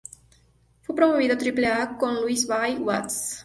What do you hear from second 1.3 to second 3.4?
a Triple-A con Louisville Bats.